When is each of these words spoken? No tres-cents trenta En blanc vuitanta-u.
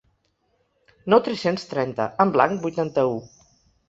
No 1.13 1.19
tres-cents 1.27 1.65
trenta 1.73 2.07
En 2.25 2.31
blanc 2.39 2.65
vuitanta-u. 2.65 3.15